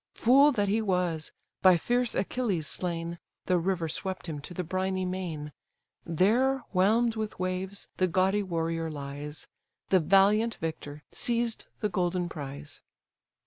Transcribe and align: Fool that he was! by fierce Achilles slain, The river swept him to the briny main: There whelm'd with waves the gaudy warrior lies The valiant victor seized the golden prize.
Fool 0.15 0.51
that 0.53 0.67
he 0.67 0.81
was! 0.81 1.31
by 1.61 1.77
fierce 1.77 2.15
Achilles 2.15 2.65
slain, 2.65 3.19
The 3.45 3.59
river 3.59 3.87
swept 3.87 4.25
him 4.27 4.41
to 4.41 4.55
the 4.55 4.63
briny 4.63 5.05
main: 5.05 5.53
There 6.07 6.63
whelm'd 6.73 7.15
with 7.15 7.37
waves 7.39 7.87
the 7.97 8.07
gaudy 8.07 8.41
warrior 8.41 8.89
lies 8.89 9.45
The 9.89 9.99
valiant 9.99 10.55
victor 10.55 11.03
seized 11.11 11.67
the 11.81 11.89
golden 11.89 12.29
prize. 12.29 12.81